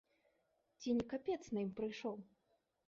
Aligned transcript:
Ці 0.79 0.89
не 1.01 1.05
капец 1.13 1.39
нам 1.59 1.67
прыйшоў? 1.83 2.15